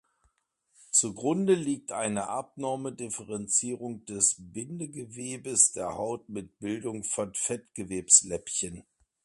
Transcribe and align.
Zugrunde 0.89 1.53
liegt 1.53 1.91
eine 1.91 2.27
abnorme 2.27 2.91
Differenzierung 2.91 4.03
des 4.05 4.35
Bindegewebes 4.39 5.73
der 5.73 5.93
Haut 5.95 6.27
mit 6.27 6.57
Bildung 6.57 7.03
von 7.03 7.35
Fettgewebsläppchen. 7.35 8.83